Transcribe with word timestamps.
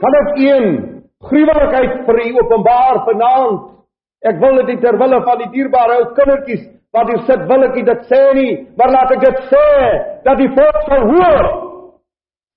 Kan 0.00 0.16
ek 0.20 0.30
een 0.36 0.66
gruwelikheid 1.24 2.00
vir 2.04 2.18
u 2.20 2.30
openbaar 2.42 3.02
vanaand? 3.08 3.62
Ek 4.26 4.40
wil 4.42 4.58
dit 4.68 4.80
ter 4.82 4.98
wille 5.00 5.20
van 5.24 5.38
die 5.40 5.52
dierbare 5.54 6.00
ou 6.00 6.08
kindertjies 6.16 6.64
wat 6.96 7.10
hier 7.12 7.22
sit, 7.28 7.44
wil 7.48 7.64
ek 7.66 7.76
dit 7.84 8.02
sê 8.08 8.20
nie, 8.36 8.52
maar 8.76 8.92
laat 8.92 9.12
ek 9.16 9.22
dit 9.24 9.40
sê 9.50 9.66
dat 10.24 10.40
die 10.40 10.48
volk 10.56 10.78
sal 10.88 11.04
hoor. 11.10 11.48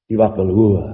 Die 0.09 0.19
wat 0.19 0.37
wil 0.39 0.51
hoor. 0.55 0.91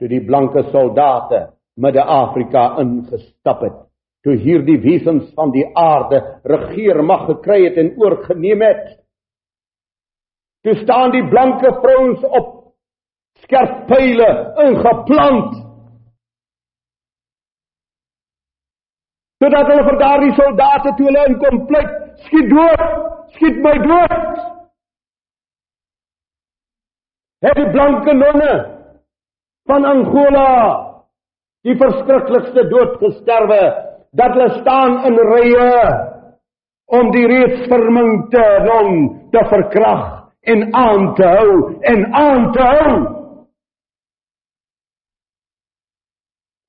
Toe 0.00 0.10
die 0.10 0.22
blanke 0.24 0.66
soldate 0.70 1.46
Midde-Afrika 1.80 2.74
ingestap 2.82 3.62
het, 3.64 3.78
toe 4.24 4.36
hierdie 4.36 4.78
wesens 4.82 5.30
van 5.36 5.52
die 5.54 5.64
aarde 5.78 6.20
regeer 6.48 7.00
mag 7.04 7.24
gekry 7.30 7.62
het 7.64 7.78
en 7.80 7.94
oorgeneem 8.00 8.64
het. 8.64 8.84
Toe 10.62 10.76
staan 10.82 11.14
die 11.16 11.24
blanke 11.28 11.72
vrouens 11.80 12.22
op 12.28 12.61
skerp 13.52 13.86
pile 13.88 14.30
ingeplant 14.64 15.52
sodat 19.42 19.68
hulle 19.68 19.84
vir 19.88 19.98
daardie 20.00 20.34
soldate 20.38 20.92
toe 20.96 21.08
hulle 21.08 21.24
inkom 21.28 21.58
pleit, 21.68 21.90
skiet 22.24 22.48
dood, 22.48 22.82
skiet 23.34 23.56
my 23.64 23.72
dood. 23.82 24.36
Het 27.42 27.58
die 27.58 27.70
blanke 27.74 28.14
nonne 28.14 28.52
van 29.68 29.84
Angola 29.84 30.48
die 31.66 31.74
verskriklikste 31.80 32.68
dood 32.70 33.00
gesterwe 33.02 33.62
dat 34.16 34.36
hulle 34.36 34.50
staan 34.60 35.00
in 35.10 35.18
rye 35.32 35.72
om 36.94 37.10
die 37.12 37.26
reeds 37.26 37.66
verminkte 37.72 38.46
non 38.68 39.02
te 39.34 39.42
verkrag 39.50 40.06
en 40.54 40.70
aan 40.70 41.10
te 41.18 41.26
hou 41.26 41.58
en 41.92 42.06
aan 42.14 42.52
te 42.54 42.62
hou. 42.62 43.21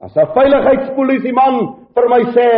As 0.03 0.15
'n 0.17 0.33
veiligheidspolisie 0.35 1.31
man 1.31 1.55
vir 1.95 2.07
my 2.11 2.21
sê 2.35 2.51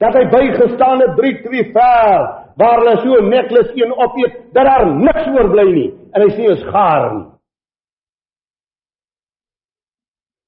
dat 0.00 0.14
hy 0.16 0.24
bygestaan 0.32 1.02
het 1.04 1.16
3 1.18 1.42
2 1.44 1.64
ver 1.74 2.20
waar 2.60 2.78
hulle 2.80 2.94
so 3.02 3.20
netlus 3.26 3.70
een 3.76 3.92
opeet 3.92 4.34
dat 4.54 4.64
daar 4.64 4.86
niks 4.86 5.26
oorbly 5.36 5.66
nie 5.72 5.90
en 6.12 6.22
hy 6.24 6.30
sê 6.36 6.44
is 6.54 6.64
gaar 6.72 7.04
nie. 7.16 7.26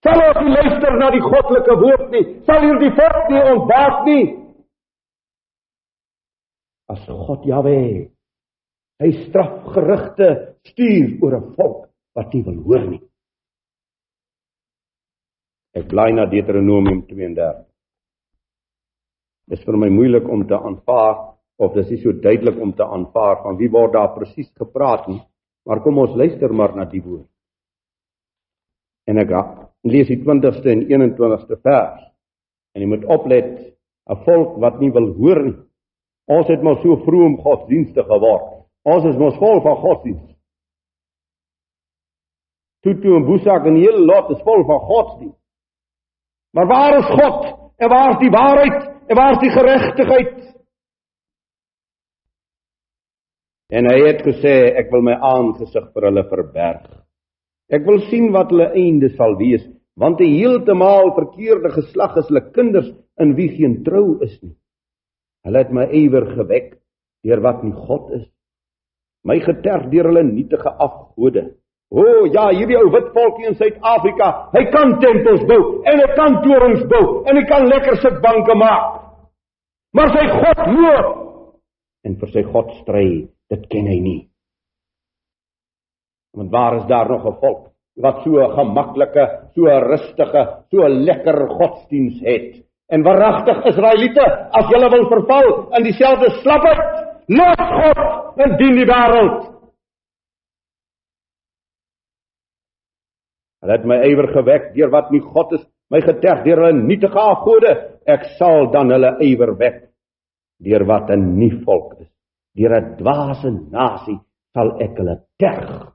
Sal 0.04 0.22
ons 0.28 0.54
luister 0.56 0.96
na 0.96 1.10
die 1.12 1.20
goddelike 1.20 1.74
woord 1.82 2.06
nie, 2.14 2.24
sal 2.48 2.64
hierdie 2.64 2.94
volk 2.96 3.28
nie 3.28 3.42
ontwaak 3.52 4.06
nie. 4.08 4.24
As 6.88 7.04
God 7.04 7.44
Jahwe 7.44 7.76
hy 9.00 9.10
strafgerigte 9.26 10.56
stuur 10.72 11.20
oor 11.20 11.36
'n 11.36 11.52
volk 11.56 11.88
wat 12.16 12.32
nie 12.32 12.44
wil 12.48 12.62
hoor 12.64 12.84
nie. 12.88 13.09
Ek 15.76 15.86
bly 15.86 16.10
na 16.10 16.26
Deuteronomium 16.26 17.04
32. 17.06 17.66
Dit 19.50 19.58
is 19.58 19.66
vir 19.66 19.76
my 19.78 19.88
moeilik 19.94 20.26
om 20.26 20.42
te 20.46 20.58
aanvaar 20.58 21.36
of 21.62 21.76
dis 21.76 21.92
nie 21.92 22.00
so 22.02 22.14
duidelik 22.24 22.58
om 22.62 22.72
te 22.74 22.86
aanvaar 22.86 23.42
van 23.44 23.58
wie 23.60 23.70
word 23.70 23.94
daar 23.94 24.10
presies 24.16 24.50
gepraat 24.58 25.06
nie, 25.10 25.20
maar 25.68 25.82
kom 25.84 25.98
ons 26.02 26.16
luister 26.18 26.50
maar 26.50 26.74
na 26.74 26.88
die 26.90 27.02
woord. 27.04 27.28
En 29.06 29.18
ek 29.22 29.30
lees 29.86 30.10
die 30.10 30.18
20ste 30.22 30.72
en 30.72 30.86
21ste 30.88 31.58
vers. 31.62 32.02
En 32.74 32.82
jy 32.82 32.88
moet 32.90 33.06
oplet, 33.06 33.74
'n 34.10 34.22
volk 34.26 34.58
wat 34.62 34.80
nie 34.80 34.90
wil 34.90 35.12
hoor 35.18 35.42
nie. 35.44 35.58
Ons 36.26 36.48
het 36.48 36.62
mos 36.62 36.82
so 36.82 36.96
vroom 37.06 37.36
godsdienstig 37.42 38.06
geword. 38.06 38.66
Ons 38.84 39.04
is 39.04 39.18
mos 39.18 39.36
vol 39.38 39.60
van 39.62 39.76
godsdienst. 39.76 40.36
Tutu 42.82 43.16
en 43.16 43.26
Boesak 43.26 43.66
en 43.66 43.74
die 43.74 43.84
hele 43.84 44.04
lot 44.06 44.30
is 44.30 44.42
vol 44.42 44.64
van 44.64 44.80
godsdienst. 44.80 45.39
Maar 46.52 46.66
waar 46.66 46.98
is 46.98 47.10
God? 47.10 47.40
En 47.76 47.88
waar 47.88 48.10
is 48.10 48.18
die 48.18 48.30
waarheid? 48.30 48.78
En 49.06 49.16
waar 49.16 49.32
is 49.32 49.42
die 49.42 49.50
geregtigheid? 49.50 50.36
En 53.70 53.86
hy 53.86 53.98
het 54.02 54.24
gesê 54.26 54.54
ek 54.80 54.90
wil 54.90 55.04
my 55.06 55.14
aangesig 55.14 55.92
vir 55.94 56.08
hulle 56.08 56.24
verberg. 56.26 56.88
Ek 57.70 57.84
wil 57.86 58.00
sien 58.10 58.32
wat 58.34 58.50
hulle 58.50 58.72
einde 58.74 59.12
sal 59.14 59.36
wees, 59.38 59.62
want 59.94 60.18
'n 60.20 60.34
heeltemal 60.34 61.14
verkeerde 61.14 61.70
geslag 61.70 62.16
is 62.18 62.26
hulle 62.28 62.50
kinders 62.50 62.90
in 63.22 63.36
wie 63.38 63.48
geen 63.54 63.84
trou 63.84 64.18
is 64.26 64.34
nie. 64.42 64.56
Hulle 65.46 65.58
het 65.58 65.70
my 65.70 65.86
ywer 65.86 66.26
gewek 66.34 66.80
deur 67.22 67.40
wat 67.40 67.62
nie 67.62 67.72
God 67.72 68.10
is. 68.18 68.26
My 69.24 69.38
geterg 69.38 69.90
deur 69.92 70.10
hulle 70.10 70.24
nietige 70.24 70.70
afgode. 70.70 71.54
O 71.90 72.02
oh, 72.02 72.26
ja, 72.30 72.44
hierdie 72.54 72.78
ou 72.78 72.90
wit 72.94 73.08
volkie 73.10 73.48
in 73.50 73.56
Suid-Afrika, 73.58 74.26
hy 74.54 74.62
kan 74.70 74.92
tempels 75.02 75.42
bou 75.48 75.80
en 75.90 75.98
hy 75.98 76.10
kan 76.14 76.36
torings 76.44 76.84
bou 76.92 77.24
en 77.26 77.40
hy 77.40 77.42
kan 77.50 77.66
lekker 77.66 77.98
sitbanke 77.98 78.54
maak. 78.54 79.00
Maar 79.98 80.12
sy 80.14 80.22
God 80.36 80.60
loop 80.70 81.08
en 82.06 82.14
vir 82.20 82.30
sy 82.30 82.44
God 82.46 82.70
stry, 82.78 83.08
dit 83.50 83.66
ken 83.72 83.90
hy 83.90 83.98
nie. 84.04 84.20
Want 86.38 86.54
waar 86.54 86.78
is 86.78 86.86
daar 86.86 87.10
nog 87.10 87.26
'n 87.26 87.40
volk 87.42 87.70
wat 87.98 88.22
so 88.24 88.38
'n 88.38 88.54
gemaklike, 88.54 89.24
so 89.54 89.66
'n 89.66 89.82
rustige, 89.90 90.42
so 90.70 90.86
'n 90.86 91.04
lekker 91.04 91.48
godsdiens 91.58 92.20
het? 92.22 92.64
En 92.88 93.02
waaragtig 93.02 93.66
Israeliete, 93.66 94.24
as 94.50 94.68
julle 94.70 94.90
wil 94.90 95.06
verval 95.08 95.48
in 95.76 95.82
dieselfde 95.82 96.30
slapheid, 96.30 96.80
los 97.26 97.58
God 97.58 98.38
en 98.38 98.56
dien 98.56 98.76
die 98.76 98.86
wêreld. 98.86 99.59
Hulle 103.60 103.76
het 103.76 103.84
my 103.84 103.98
ywer 104.08 104.30
gewek 104.32 104.70
deur 104.74 104.90
wat 104.92 105.10
nie 105.12 105.20
God 105.20 105.52
is, 105.58 105.64
my 105.92 106.00
geterg 106.00 106.44
deur 106.46 106.62
hulle 106.64 106.80
nietige 106.80 107.20
afgode. 107.20 107.74
Ek 108.08 108.24
sal 108.38 108.70
dan 108.72 108.92
hulle 108.94 109.16
ywer 109.26 109.52
wek 109.60 109.82
deur 110.64 110.84
wat 110.88 111.10
'n 111.10 111.36
nie 111.38 111.52
volk 111.64 112.00
is. 112.00 112.10
Deur 112.56 112.74
'n 112.76 112.96
dwaase 112.96 113.50
nasie 113.70 114.18
sal 114.54 114.80
ek 114.80 114.96
hulle 114.96 115.20
terg. 115.38 115.92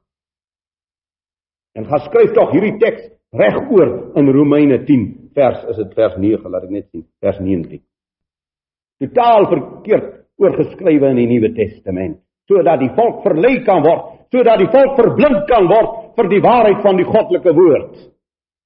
En 1.75 1.85
gaan 1.85 2.05
skryf 2.05 2.33
tog 2.33 2.51
hierdie 2.51 2.77
teks 2.79 3.09
regoor 3.33 4.15
in 4.15 4.31
Romeine 4.31 4.85
10 4.85 5.31
vers 5.33 5.63
is 5.69 5.77
dit 5.77 5.93
vers 5.93 6.15
9 6.17 6.51
laat 6.51 6.63
ek 6.63 6.69
net 6.69 6.87
sien 6.91 7.05
vers 7.21 7.39
19. 7.39 7.81
Totaal 8.99 9.49
verkeerd 9.51 10.13
oorgeskrywe 10.37 11.09
in 11.09 11.17
die 11.17 11.27
Nuwe 11.27 11.53
Testament 11.53 12.21
sodat 12.47 12.79
die 12.79 12.91
volk 12.93 13.23
verlei 13.23 13.63
kan 13.65 13.81
word, 13.81 14.21
sodat 14.29 14.59
die 14.61 14.69
volk 14.69 14.95
verblind 14.99 15.47
kan 15.49 15.65
word 15.65 16.04
vir 16.15 16.29
die 16.31 16.41
waarheid 16.43 16.81
van 16.83 16.99
die 16.99 17.07
goddelike 17.07 17.53
woord. 17.55 17.95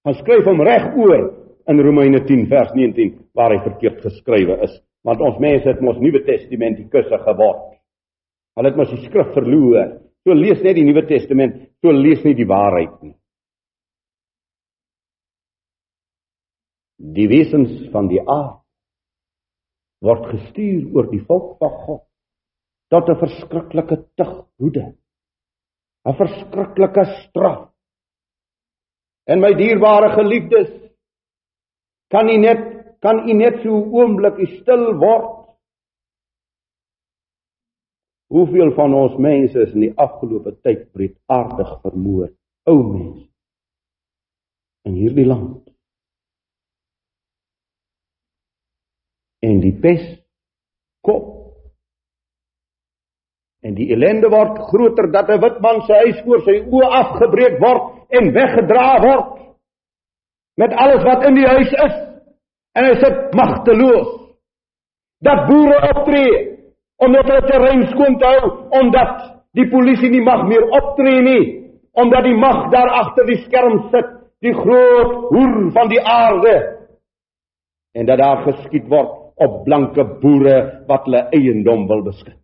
Hy 0.08 0.14
skryf 0.22 0.48
hom 0.48 0.62
reg 0.66 0.94
oor 0.98 1.26
in 1.70 1.82
Romeine 1.86 2.22
10 2.26 2.48
vers 2.50 2.72
19 2.76 3.16
waar 3.38 3.54
hy 3.54 3.60
verkeerd 3.66 4.02
geskrywe 4.06 4.60
is, 4.66 4.76
want 5.06 5.22
ons 5.22 5.40
mense 5.42 5.68
het 5.68 5.82
mos 5.86 6.00
Nuwe 6.02 6.24
Testament 6.26 6.80
die 6.80 6.88
kusse 6.92 7.20
geword. 7.26 7.76
Hulle 8.58 8.72
het 8.72 8.80
mos 8.80 8.92
die 8.92 9.04
skrif 9.06 9.34
verloor. 9.36 9.98
So 10.28 10.36
lees 10.36 10.59
net 10.66 10.76
die 10.76 10.86
Nuwe 10.88 11.06
Testament, 11.08 11.56
so 11.80 11.94
lees 11.96 12.24
nie 12.26 12.36
die 12.36 12.48
waarheid 12.48 12.96
nie. 13.02 13.16
Die 17.00 17.30
wesens 17.32 17.72
van 17.94 18.09
die 18.12 18.20
aard 18.20 18.59
word 20.04 20.28
gestuur 20.32 20.90
oor 20.96 21.08
die 21.12 21.24
volk 21.28 21.58
van 21.59 21.74
God 21.86 22.04
tot 22.92 23.09
'n 23.09 23.20
verskriklike 23.20 23.98
tughoede 24.18 24.96
'n 26.06 26.16
verskriklike 26.16 27.06
straf. 27.24 27.70
En 29.28 29.40
my 29.40 29.54
dierbare 29.54 30.10
geliefdes, 30.16 30.70
kan 32.10 32.30
u 32.30 32.38
net 32.38 32.80
kan 33.00 33.30
u 33.30 33.34
net 33.34 33.62
so 33.64 33.70
'n 33.76 33.92
oomblik 33.94 34.38
stil 34.59 34.85
word? 35.00 35.35
Hoeveel 38.28 38.72
van 38.76 38.94
ons 38.94 39.18
mense 39.18 39.62
is 39.62 39.73
in 39.73 39.82
die 39.82 39.97
afgelope 39.97 40.52
tyd 40.62 40.91
breedaardig 40.94 41.82
vermoor, 41.82 42.29
ou 42.64 42.84
mense 42.84 43.28
in 44.85 44.94
hierdie 44.94 45.26
land? 45.26 45.64
En 49.41 49.59
die 49.59 49.79
pes 49.82 50.03
kop 51.02 51.48
En 53.66 53.76
die 53.76 53.90
ellende 53.91 54.29
word 54.32 54.59
groter 54.70 55.11
dat 55.11 55.29
'n 55.29 55.41
wit 55.41 55.59
man 55.61 55.82
se 55.82 55.94
huis 55.94 56.22
voor 56.26 56.41
sy 56.47 56.56
oë 56.64 56.91
afgebreek 57.02 57.59
word 57.59 57.84
en 58.09 58.32
weggedra 58.34 59.02
word 59.03 59.28
met 60.58 60.73
alles 60.73 61.03
wat 61.03 61.26
in 61.28 61.35
die 61.35 61.47
huis 61.47 61.72
is 61.72 61.96
en 62.76 62.85
hy 62.85 62.94
sit 63.00 63.35
magteloos. 63.35 64.09
Dat 65.22 65.47
boere 65.47 65.78
optree 65.91 66.32
om 67.03 67.11
net 67.11 67.28
hulle 67.28 67.47
terrein 67.47 67.85
skoon 67.91 68.17
te 68.20 68.26
hou 68.26 68.52
omdat 68.82 69.44
die 69.56 69.67
polisie 69.70 70.09
nie 70.09 70.23
mag 70.23 70.47
meer 70.47 70.66
optree 70.82 71.22
nie 71.22 71.46
omdat 72.00 72.23
die 72.23 72.38
mag 72.38 72.70
daar 72.72 72.90
agter 73.02 73.26
die 73.26 73.41
skerm 73.44 73.90
sit, 73.91 74.09
die 74.40 74.53
groot 74.53 75.16
hoer 75.34 75.72
van 75.76 75.90
die 75.91 76.00
aarde 76.00 76.56
en 77.97 78.06
dat 78.06 78.22
daar 78.22 78.44
geskiet 78.46 78.88
word 78.88 79.16
op 79.35 79.64
blanke 79.66 80.03
boere 80.22 80.84
wat 80.88 81.08
hulle 81.08 81.26
eiendom 81.35 81.88
wil 81.88 82.03
beskik. 82.03 82.38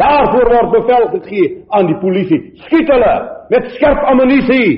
Daarvoor 0.00 0.48
word 0.54 0.70
bevel 0.78 1.08
gegee 1.18 1.48
aan 1.76 1.90
die 1.90 1.98
polisie. 2.00 2.40
Skiet 2.64 2.88
hulle 2.88 3.14
met 3.52 3.68
skerp 3.74 4.06
ammunisie. 4.08 4.70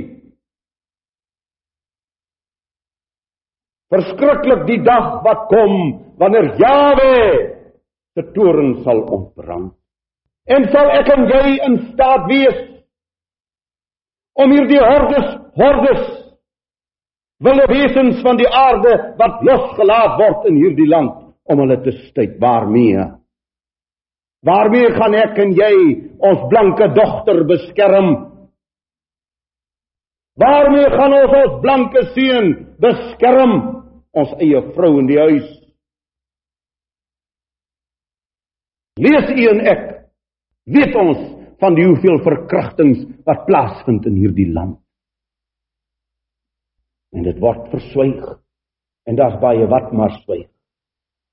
Verskriklik 3.92 4.64
die 4.70 4.80
dag 4.82 5.20
wat 5.26 5.46
kom 5.52 5.76
wanneer 6.18 6.48
Jawe 6.58 7.14
se 8.16 8.24
toorn 8.34 8.80
sal 8.82 9.04
ontbrand. 9.04 9.74
En 10.50 10.66
sal 10.72 10.90
ek 10.96 11.10
en 11.14 11.28
jy 11.30 11.46
in 11.68 11.78
staat 11.92 12.26
wees 12.26 12.60
om 14.42 14.50
hierdie 14.50 14.80
hordes, 14.80 15.28
hordes 15.60 16.04
wilde 17.44 17.66
wesens 17.70 18.22
van 18.24 18.40
die 18.40 18.48
aarde 18.48 18.96
wat 19.20 19.42
losgelaat 19.46 20.16
word 20.18 20.48
in 20.50 20.58
hierdie 20.64 20.88
land 20.88 21.34
om 21.52 21.62
hulle 21.62 21.78
te 21.84 21.94
stuit 22.08 22.40
waarmee? 22.42 23.06
Waarmee 24.42 24.90
gaan 24.96 25.14
ek 25.14 25.38
en 25.38 25.52
jy 25.54 25.74
ons 26.18 26.48
blanke 26.50 26.88
dogter 26.96 27.44
beskerm? 27.46 28.10
Waarmee 30.40 30.88
gaan 30.90 31.14
ons 31.20 31.36
ons 31.42 31.60
blanke 31.62 32.02
seun 32.16 32.50
beskerm? 32.82 33.82
ons 34.12 34.32
eie 34.44 34.60
vrou 34.76 34.98
in 35.00 35.08
die 35.08 35.18
huis. 35.20 35.48
Lees 39.00 39.30
u 39.32 39.44
en 39.54 39.62
ek 39.72 39.84
weet 40.72 40.96
ons 41.00 41.20
van 41.62 41.76
die 41.78 41.86
hoeveel 41.88 42.20
verkrachtings 42.26 43.06
wat 43.26 43.46
plaasvind 43.48 44.06
in 44.10 44.18
hierdie 44.20 44.50
land. 44.52 44.76
En 47.16 47.24
dit 47.24 47.38
word 47.40 47.68
verswyg. 47.72 48.22
En 49.08 49.16
daar's 49.18 49.40
baie 49.42 49.64
wat 49.70 49.92
maar 49.96 50.14
swyg 50.22 50.48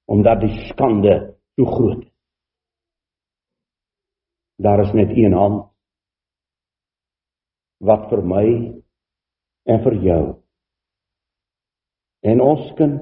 omdat 0.09 0.39
die 0.41 0.55
skande 0.71 1.11
so 1.53 1.69
groot 1.69 1.99
is. 2.01 2.13
Daar 4.59 4.83
is 4.83 4.91
net 4.93 5.15
een 5.15 5.33
hand 5.33 5.69
wat 7.79 8.09
vir 8.11 8.21
my 8.27 8.45
en 9.71 9.83
vir 9.85 9.95
jou 10.03 10.23
en 12.27 12.41
ons 12.43 12.65
kind 12.75 12.99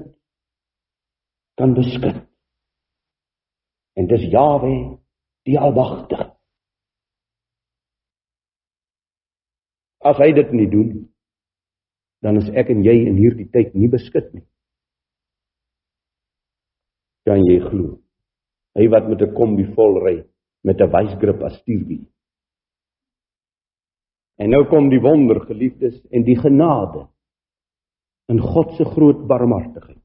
kan 1.58 1.74
beskud. 1.74 2.20
En 3.98 4.06
dis 4.06 4.28
Jawe, 4.30 4.74
die 5.48 5.58
Almagtige. 5.58 6.28
As 10.06 10.20
hy 10.22 10.30
dit 10.36 10.52
nie 10.54 10.68
doen, 10.70 10.92
dan 12.22 12.38
is 12.38 12.46
ek 12.54 12.70
en 12.70 12.84
jy 12.86 12.94
in 13.08 13.18
hierdie 13.18 13.48
tyd 13.50 13.74
nie 13.74 13.90
beskud 13.90 14.30
nie. 14.36 14.46
Kan 17.26 17.42
jy 17.42 17.58
glo? 17.66 17.98
Hy 18.78 18.86
wat 18.94 19.10
met 19.10 19.22
'n 19.26 19.34
kombi 19.34 19.66
vol 19.74 19.98
ry 20.06 20.16
met 20.64 20.80
'n 20.80 20.90
wysgrip 20.90 21.42
as 21.42 21.58
stuurwiel. 21.58 22.06
En 24.38 24.50
nou 24.50 24.64
kom 24.70 24.88
die 24.88 25.00
wonder, 25.00 25.40
geliefdes, 25.40 25.98
en 26.10 26.22
die 26.22 26.38
genade 26.38 27.08
in 28.28 28.40
God 28.40 28.76
se 28.76 28.84
groot 28.84 29.26
barmhartigheid. 29.26 30.02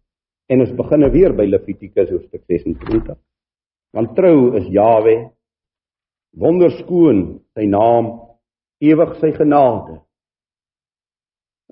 En 0.50 0.60
ons 0.60 0.76
begin 0.76 1.06
weer 1.12 1.34
by 1.34 1.46
Levitikus 1.46 2.10
hoofstuk 2.10 2.44
26. 2.48 3.18
Want 3.94 4.16
trou 4.16 4.56
is 4.58 4.68
Jawe, 4.74 5.16
wonderskoon 6.40 7.20
sy 7.54 7.68
naam, 7.70 8.10
ewig 8.82 9.14
sy 9.20 9.32
genade. 9.38 10.00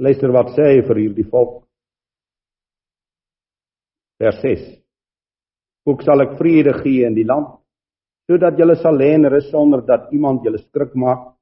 Luister 0.02 0.34
wat 0.34 0.54
sê 0.56 0.68
hy 0.76 0.84
vir 0.88 1.02
hierdie 1.06 1.28
volk. 1.30 1.64
Vers 4.22 4.38
6. 4.46 4.68
Ook 5.90 6.04
sal 6.06 6.22
ek 6.28 6.38
vrede 6.38 6.76
gee 6.84 7.08
in 7.08 7.18
die 7.18 7.26
land, 7.26 7.61
sodat 8.30 8.58
julle 8.60 8.76
sal 8.76 8.98
lê 8.98 9.14
en 9.16 9.30
rus 9.30 9.50
sonder 9.52 9.82
dat 9.86 10.12
iemand 10.12 10.44
julle 10.46 10.58
skrik 10.58 10.96
maak, 10.96 11.34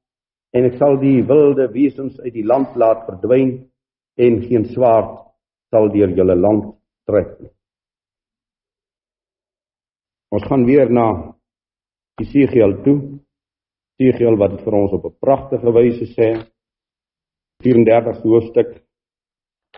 en 0.52 0.66
ek 0.66 0.78
sal 0.78 0.98
die 0.98 1.20
wilde 1.26 1.68
wesens 1.74 2.18
uit 2.20 2.34
die 2.34 2.46
land 2.46 2.74
laat 2.76 3.06
verdwyn 3.06 3.52
en 4.18 4.42
geen 4.42 4.66
swaard 4.72 5.18
sal 5.70 5.90
deur 5.94 6.10
julle 6.16 6.34
land 6.34 6.72
trek 7.06 7.36
nie. 7.38 7.52
Ons 10.30 10.46
gaan 10.46 10.64
weer 10.66 10.90
na 10.90 11.06
Jesegiel 12.20 12.76
toe. 12.84 12.98
Jesegiel 13.98 14.38
wat 14.38 14.54
dit 14.54 14.64
vir 14.66 14.74
ons 14.78 14.92
op 14.92 15.04
'n 15.06 15.18
pragtige 15.18 15.72
wyse 15.72 16.06
sê. 16.14 16.28
34 17.62 18.22
hoofstuk, 18.22 18.68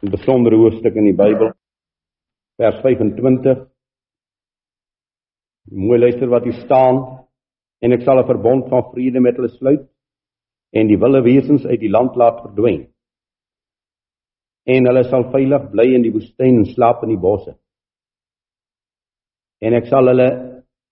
'n 0.03 0.11
besondere 0.11 0.57
hoofstuk 0.57 0.95
in 0.97 1.05
die 1.05 1.17
Bybel. 1.17 1.53
Vers 2.59 2.81
25. 2.83 3.72
Mooi 5.71 5.99
luister 5.99 6.29
wat 6.29 6.45
hier 6.45 6.59
staan. 6.65 7.27
En 7.83 7.93
ek 7.93 8.03
sal 8.03 8.19
'n 8.19 8.27
verbond 8.27 8.69
van 8.69 8.91
vrede 8.93 9.21
met 9.21 9.37
hulle 9.37 9.49
sluit 9.49 9.89
en 10.73 10.87
die 10.87 10.99
wilde 10.99 11.23
wesens 11.23 11.67
uit 11.67 11.81
die 11.81 11.91
land 11.91 12.17
laat 12.17 12.41
verdwyn 12.43 12.93
en 14.65 14.87
hulle 14.87 15.03
sal 15.11 15.27
veilig 15.33 15.71
bly 15.73 15.89
in 15.97 16.05
die 16.07 16.13
woestyn 16.15 16.61
en 16.61 16.69
slaap 16.71 17.03
in 17.03 17.15
die 17.15 17.21
bosse. 17.21 17.57
En 19.63 19.75
ek 19.75 19.89
sal 19.91 20.11
hulle 20.11 20.29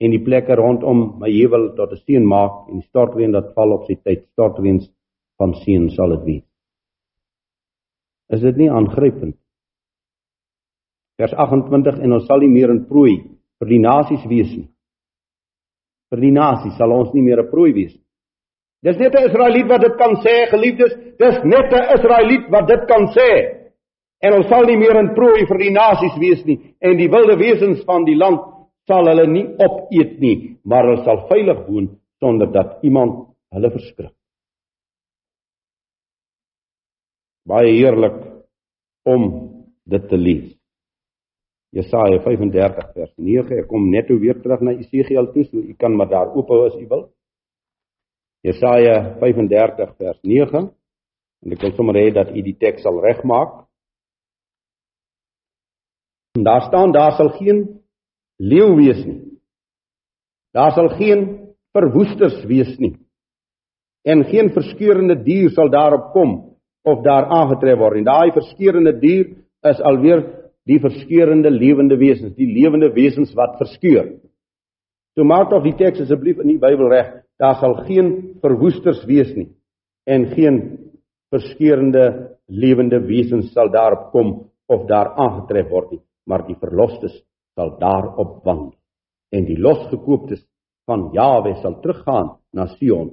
en 0.00 0.14
die 0.14 0.22
plekke 0.25 0.56
rondom 0.58 1.20
my 1.20 1.31
heuwel 1.31 1.75
tot 1.76 1.93
'n 1.93 2.02
seën 2.06 2.26
maak 2.26 2.69
en 2.69 2.81
die 2.81 2.88
stortreën 2.88 3.32
wat 3.32 3.55
val 3.55 3.73
op 3.73 3.84
sy 3.87 3.94
tyd, 3.94 4.26
stortreëns 4.32 4.90
van 5.38 5.55
seën 5.55 5.90
sal 5.90 6.11
dit 6.16 6.25
wees. 6.25 6.46
Is 8.31 8.40
dit 8.40 8.56
nie 8.56 8.70
aangrypend? 8.70 9.37
Vers 11.19 11.34
28 11.34 11.99
en 11.99 12.12
ons 12.12 12.26
sal 12.26 12.40
nie 12.40 12.49
meer 12.49 12.70
in 12.70 12.87
prooi 12.87 13.39
vir 13.60 13.68
die 13.68 13.80
nasies 13.80 14.24
wees 14.28 14.50
nie. 14.56 14.68
Vir 16.10 16.20
die 16.24 16.32
nasies 16.34 16.76
sal 16.78 16.92
ons 16.92 17.12
nie 17.14 17.22
meer 17.22 17.40
'n 17.40 17.50
prooi 17.50 17.72
wees 17.72 17.94
nie. 17.94 18.06
Dis 18.82 18.98
net 18.98 19.14
'n 19.14 19.28
Israeliet 19.28 19.68
wat 19.68 19.80
dit 19.80 19.96
kan 19.96 20.14
sê, 20.24 20.48
geliefdes, 20.50 20.92
dis 21.18 21.44
net 21.44 21.72
'n 21.72 21.90
Israeliet 21.96 22.50
wat 22.50 22.66
dit 22.66 22.86
kan 22.88 23.06
sê. 23.16 23.30
En 24.22 24.34
ons 24.34 24.48
sal 24.48 24.64
nie 24.64 24.76
meer 24.76 24.96
in 24.96 25.14
prooi 25.14 25.46
vir 25.46 25.58
die 25.58 25.70
nasies 25.70 26.16
wees 26.18 26.44
nie. 26.44 26.74
En 26.80 26.96
die 26.96 27.08
wilde 27.08 27.36
wesens 27.36 27.84
van 27.84 28.04
die 28.04 28.16
land 28.16 28.40
sal 28.86 29.06
hulle 29.06 29.26
nie 29.26 29.46
opeet 29.58 30.20
nie 30.20 30.50
maar 30.64 30.86
hulle 30.86 31.04
sal 31.04 31.26
veilig 31.28 31.66
woon 31.68 31.88
sonder 32.20 32.50
dat 32.52 32.84
iemand 32.84 33.28
hulle 33.54 33.70
verskrik. 33.70 34.14
Baie 37.48 37.72
heerlik 37.72 38.18
om 39.08 39.24
dit 39.88 40.08
te 40.08 40.18
lees 40.20 40.59
Jesaja 41.72 42.19
35 42.25 42.92
vers 42.94 43.14
9 43.16 43.59
ek 43.62 43.68
kom 43.71 43.90
net 43.90 44.09
weer 44.09 44.40
terug 44.42 44.61
na 44.66 44.75
Esegiel 44.75 45.30
toe 45.33 45.44
so 45.47 45.56
u 45.59 45.75
kan 45.78 45.97
maar 45.97 46.11
daar 46.11 46.35
oop 46.35 46.49
hou 46.50 46.66
as 46.66 46.76
u 46.76 46.87
wil 46.90 47.09
Jesaja 48.42 49.16
35 49.21 49.97
vers 49.97 50.21
9 50.23 50.68
en 51.40 51.52
ek 51.52 51.62
wil 51.62 51.76
sommer 51.76 51.97
hê 51.97 52.11
dat 52.14 52.30
u 52.35 52.42
die 52.42 52.56
teks 52.59 52.83
sal 52.83 53.00
regmaak 53.04 53.71
En 56.38 56.42
daar 56.42 56.62
staan 56.62 56.92
daar 56.92 57.12
sal 57.12 57.28
geen 57.28 57.80
leeu 58.37 58.75
wees 58.75 59.04
nie. 59.04 59.38
Daar 60.50 60.73
sal 60.73 60.88
geen 60.88 61.54
verwoesters 61.73 62.44
wees 62.44 62.78
nie. 62.78 62.97
En 64.02 64.25
geen 64.25 64.50
verskeurende 64.50 65.23
dier 65.23 65.50
sal 65.50 65.68
daarop 65.71 66.12
kom 66.12 66.56
of 66.83 67.02
daar 67.02 67.25
aangetref 67.25 67.78
word. 67.78 67.97
En 67.97 68.04
daai 68.04 68.33
verskeurende 68.33 68.99
dier 68.99 69.26
is 69.61 69.80
alweer 69.80 70.39
die 70.69 70.81
verskeurende 70.81 71.50
lewende 71.50 71.97
wesens, 71.99 72.35
die 72.37 72.49
lewende 72.50 72.93
wesens 72.95 73.33
wat 73.35 73.57
verskeur. 73.59 74.19
So 75.17 75.25
maak 75.25 75.50
tog 75.50 75.64
die 75.64 75.76
teks 75.79 76.02
asseblief 76.05 76.38
in 76.43 76.52
die 76.52 76.61
Bybel 76.61 76.90
reg. 76.93 77.14
Daar 77.40 77.57
sal 77.61 77.81
geen 77.87 78.37
verwoesters 78.43 79.02
wees 79.09 79.33
nie 79.37 79.49
en 80.11 80.26
geen 80.35 80.61
verskeurende 81.31 82.37
lewende 82.47 83.00
wesens 83.07 83.52
sal 83.55 83.71
daarop 83.71 84.11
kom 84.14 84.31
of 84.67 84.87
daar 84.90 85.14
aangetref 85.14 85.69
word 85.71 85.93
nie 85.95 86.02
maar 86.26 86.47
die 86.47 86.59
verlosters 86.59 87.17
sal 87.59 87.76
daarop 87.79 88.40
wandel 88.47 88.75
en 89.35 89.47
die 89.47 89.59
losgekooptes 89.59 90.43
van 90.90 91.11
Jawe 91.14 91.55
sal 91.62 91.79
teruggaan 91.85 92.35
na 92.57 92.67
Sion 92.76 93.12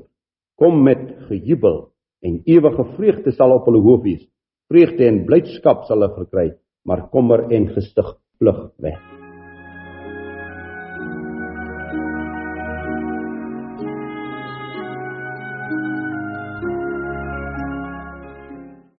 kom 0.58 0.82
met 0.84 1.04
gejubel 1.30 1.92
en 2.26 2.42
ewige 2.50 2.88
vreugde 2.96 3.34
sal 3.36 3.54
op 3.60 3.70
hulle 3.70 3.84
hoof 3.86 4.04
wees 4.06 4.24
vreugde 4.72 5.06
en 5.08 5.26
blydskap 5.30 5.86
sal 5.86 6.02
hulle 6.02 6.16
verkry 6.18 6.48
maar 6.88 7.08
kommer 7.12 7.50
en 7.52 7.68
gestig 7.76 8.16
vlug 8.40 8.70
weg 8.80 9.17